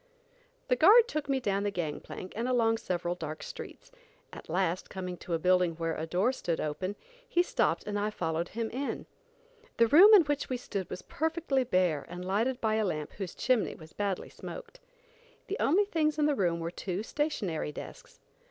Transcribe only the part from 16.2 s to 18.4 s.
the room were two stationary desks.